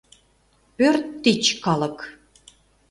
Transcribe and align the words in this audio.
Пӧрт 0.77 1.05
тич 1.23 1.43
калык. 1.63 1.97